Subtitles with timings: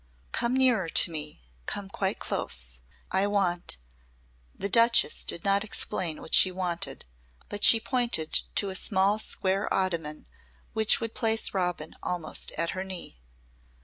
[0.31, 1.43] "Come nearer to me.
[1.67, 2.79] Come quite close.
[3.11, 3.77] I want"
[4.57, 7.05] the Duchess did not explain what she wanted
[7.49, 10.25] but she pointed to a small square ottoman
[10.73, 13.19] which would place Robin almost at her knee.